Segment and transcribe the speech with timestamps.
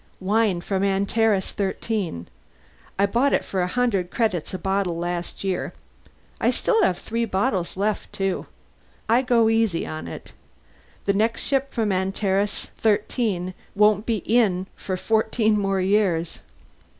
[0.19, 2.25] "Wine from Antares XIII.
[2.97, 5.73] I bought it for a hundred credits a bottle last year.
[6.49, 8.47] Still have three bottles left, too.
[9.07, 10.33] I go easy on it;
[11.05, 16.39] the next ship from Antares XIII won't be in for fourteen more years."